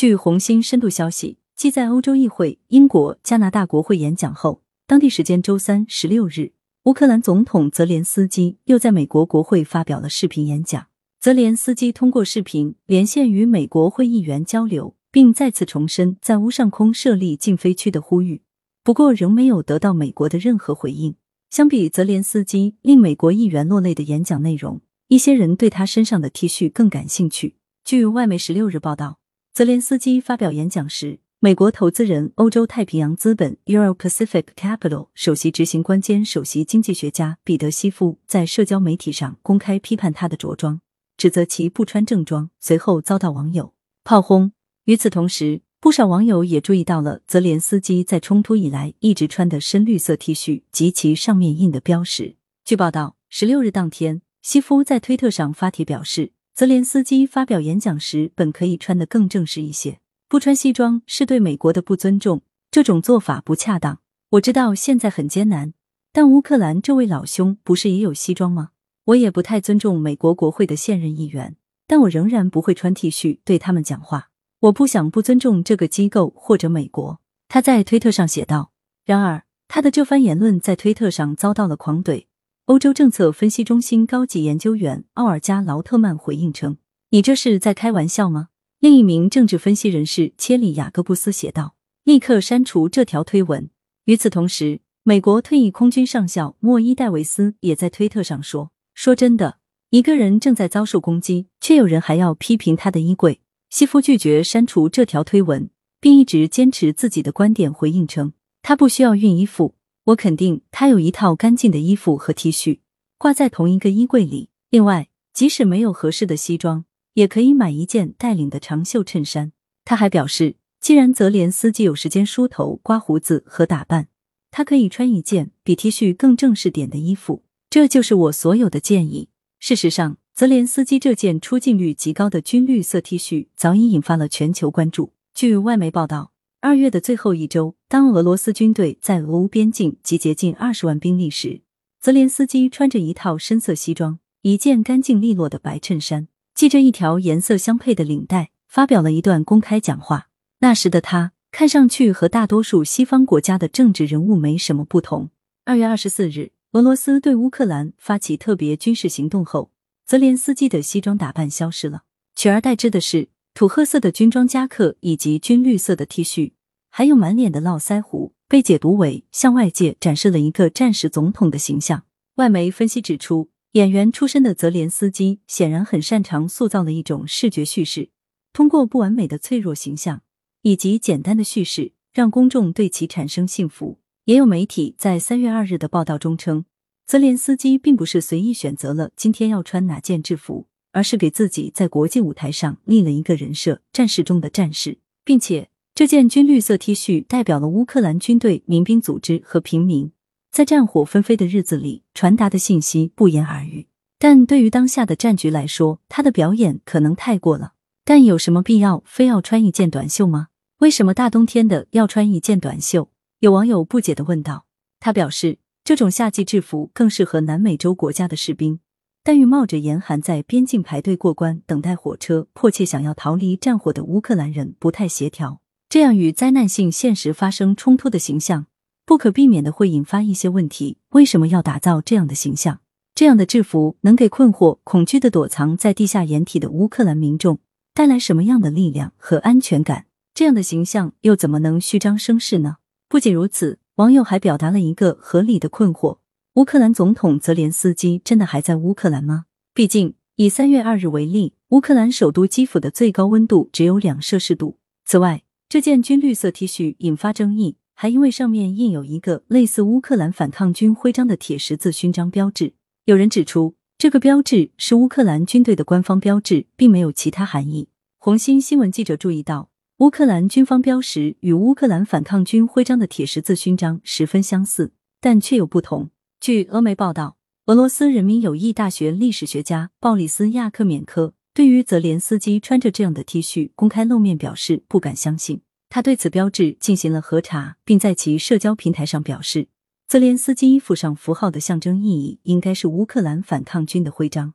[0.00, 6.52] 据红星深度消息，继在欧洲议会、英国、加拿大国会演讲后，当地时间周三十六日，
[6.84, 10.86] 乌克兰总统泽连斯基又在美国国会发表了视频演讲。
[11.20, 18.40] 泽连斯基通过视频连线与美国会议员交流，并再次重申在乌上空设立禁飞区的呼吁。
[18.82, 21.14] 不过，仍没有得到美国的任何回应。
[21.50, 27.56] 相比泽连斯基令美国议员落泪的演讲内容，一些人对他身上的 T 恤更感兴趣。
[27.84, 29.19] 据外媒十六日报道。
[29.52, 40.80] 泽连斯基发表演讲时，美国投资人、欧洲太平洋资本 （Euro Pacific Capital） 首席执行官兼首席经济学家彼得·西夫在社交媒体上公开批判他的着装，
[41.16, 43.74] 指责其不穿正装，随后遭到网友
[44.04, 44.52] 炮轰。
[44.84, 52.36] 与此同时，不少网友也注意到了泽连斯基在冲突以来一直穿的深绿色 T 恤及其上面印的标识。
[52.64, 56.30] 据报道，十六日当天，西夫在推特上发帖表示。
[56.54, 60.00] 泽连斯基发表演讲时，本可以穿得更正式一些。
[60.28, 64.00] 不穿西装是对美国的不尊重，这种做法不恰当。
[64.30, 65.72] 我知道现在很艰难，
[66.12, 68.70] 但乌克兰这位老兄不是也有西装吗？
[69.06, 74.28] 我也不太尊重美国国会的现任议员，但我仍然不会穿 T 恤对他们讲话。
[74.60, 77.20] 我不想不尊重这个机构或者美国。
[77.48, 78.70] 他在推特上写道。
[79.04, 82.26] 然而，他的这番言论在推特上遭到了狂怼。
[82.70, 86.76] 欧洲政策分析中心高级研究员奥尔加·劳特曼回应称
[87.10, 93.68] ：“你这是在开玩笑吗？”另一名政治分析人士切里亚各布斯写道：“立刻删除这条推文。”
[94.06, 99.58] 与此同时，美国退役空军上校莫伊·戴维斯也在推特上说：“说真的，
[99.90, 105.68] 一个人正在遭受攻击，却有人还要批评他的衣柜。”西夫拒绝删除这条推文，
[106.00, 112.80] 并一直坚持自己的观点，回应称：“他不需要熨衣服。”我肯定他有一套干净的衣服和 T 恤
[113.18, 114.48] 挂在同一个衣柜里。
[114.70, 116.84] 另外，即使没有合适的西装，
[117.14, 119.52] 也可以买一件带领的长袖衬衫。
[119.84, 124.08] 他还表示，既然泽连斯基有时间梳头、刮胡子和打扮，
[124.50, 127.44] 他可以穿一件比 T 恤更正式点的衣服。
[127.68, 129.28] 这就是我所有的建议。
[129.58, 135.12] 事实上，泽连斯基这件出镜率极高的军绿色 T 恤早已引发了全球关注。
[135.34, 136.29] 据外媒报道。
[136.62, 141.62] 二月的最后一周，当俄罗斯军队在俄乌边境集结近二十万兵力时，
[141.98, 150.28] 泽连斯基穿着一套深色西装，一件干净利落的白衬衫，系着一条颜色相配的领带，发表了一段公开讲话。
[150.58, 155.30] 那时的他看上去和大多数西方国家的政治人物没什么不同。
[155.64, 159.70] 二月二十四日，俄罗斯对乌克兰发起特别军事行动后，
[160.04, 162.02] 泽连斯基的西装打扮消失了，
[162.36, 163.28] 取而代之的是。
[163.60, 166.52] 土褐色的军装夹克以及军绿色的 T 恤，
[166.88, 172.04] 还有满脸的络腮胡，被解读为向外界展示了一个战时总统的形象。
[172.36, 178.08] 外媒分析指出，演员出身的泽连斯基显然很擅长塑造了一种视觉叙事，
[178.54, 180.22] 通过不完美的脆弱形象
[180.62, 183.98] 以及简单的叙事，让公众对其产生信服。
[184.24, 186.64] 也有媒体在三月二日的报道中称，
[187.06, 190.69] 泽连斯基并不是随意选择了今天要穿哪件制服。
[190.92, 200.12] 而是给自己在国际舞台上立了一个人设，战士中的战士，并且这件军绿色 T 恤代表了乌克兰军队、民兵组织和平民
[200.50, 203.86] 在战火纷飞的日子里传达的信息不言而喻。
[204.18, 207.72] 但对于当下的战局来说，他的表演可能太过了。
[208.04, 210.48] 但有什么必要非要穿一件短袖吗？
[210.78, 213.10] 为什么大冬天的要穿一件短袖？
[213.38, 214.66] 有网友不解的问道。
[214.98, 218.80] 他表示，这种夏季制服更适合南美洲国家的士兵。
[219.22, 228.66] 但与冒着严寒在边境排队过关、等待火车、迫切想要逃离战火的乌克兰人不太协调，这样与灾难性现实发生冲突的形象，
[229.04, 230.98] 不可避免的会引发一些问题。
[231.10, 232.80] 为什么要打造这样的形象？
[233.14, 237.58] 这样的制服能给困惑、恐惧的躲藏在地下掩体的乌克兰民众
[237.92, 240.06] 带来什么样的力量和安全感？
[240.32, 242.76] 这样的形象又怎么能虚张声势呢？
[243.10, 246.18] 不仅如此，网友还表达了一个合理的困惑。
[246.54, 249.44] 乌克兰总统泽连斯基真的还在乌克兰吗？
[249.72, 254.76] 毕竟以三月二日为例，乌克兰首都基辅的最高温度只有两摄氏度。
[255.04, 262.72] 此外，这件军绿色 T 恤引发争议，还因为上面印有一个类似乌克兰反抗军徽章的铁十字勋章标志。
[263.04, 267.86] 有人指出，这个标志是乌克兰军队的官方标志，并没有其他含义。
[268.18, 276.10] 红星新闻记者注意到，乌克兰军方标识与乌克兰反抗军徽章的铁十字勋章十分相似，但却有不同。
[276.40, 285.60] 据俄媒报道，俄罗斯人民友谊大学历史学家鲍里斯·亚克缅科对于泽连斯基穿着这样的 T 恤公开露面表示不敢相信。
[285.90, 289.68] 他对此标志进行了核查，并在其社交平台上表示，
[290.08, 294.54] 泽连斯基衣服上符号的象征意义应该是乌克兰反抗军的徽章。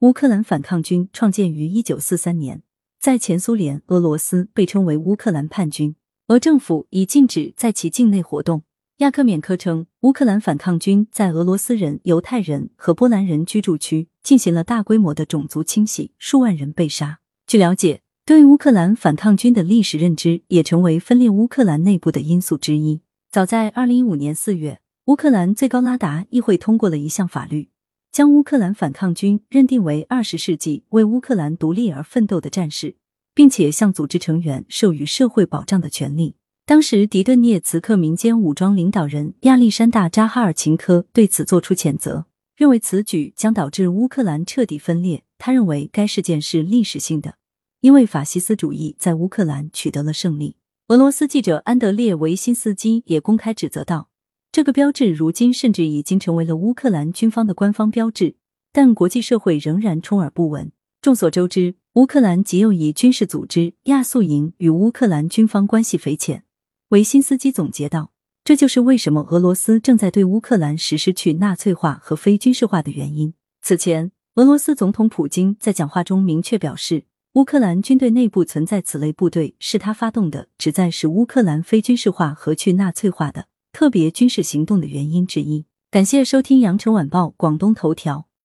[0.00, 2.62] 乌克兰反抗军创建于一九四三年，
[3.00, 5.96] 在前苏联，俄罗斯被称为乌克兰叛军，
[6.26, 8.64] 俄政府已禁止在其境内活动。
[9.02, 17.18] 亚克缅科称，乌克兰反抗军在俄罗斯人、犹太人和波兰人居住区进行了大规模的种族清洗，数万人被杀。
[17.44, 23.00] 据了解，对乌克兰反抗军的历史认知也成为分裂乌克兰内部的因素之一。
[23.28, 27.70] 早在二零一五年四月，乌克兰最高拉达议会通过了一项法律。
[28.12, 32.94] 将乌克兰反抗军认定为二十世纪为乌克兰独立而奋斗的战士，
[33.34, 36.36] 并且向组织成员授予社会保障的权利。
[36.64, 42.26] 当时，迪顿涅茨克民间武装领导人亚历山大扎哈尔琴科对此作出谴责，
[42.56, 45.24] 认为此举将导致乌克兰彻底分裂。
[45.38, 47.34] 他认为该事件是历史性的，
[47.80, 50.54] 因为法西斯主义在乌克兰取得了胜利。
[50.86, 54.08] 俄罗斯记者安德烈维辛斯基也公开指责道。
[54.52, 58.36] 这个标志如今甚至已经成为了乌克兰军方的官方标志，
[58.72, 60.70] 但国际社会仍然充耳不闻。
[61.00, 66.44] 众所周知，乌克兰极右翼军事组织亚速营与乌克兰军方关系匪浅。
[66.92, 68.12] 维辛斯基总结道
[68.44, 73.32] ：“这就是为什么俄罗斯正在对乌克兰实施去纳粹化和非军事化的原因。”
[73.64, 83.46] 此前，俄罗斯总统普京在讲话中明确表示，乌克兰军队内部存在此类部队是他发动的，旨在使乌克兰非军事化和去纳粹化的。
[83.72, 85.64] 特别军事行动的原因之一。
[85.90, 88.26] 感谢收听羊城晚报广东头条。